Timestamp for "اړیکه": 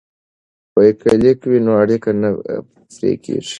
1.83-2.11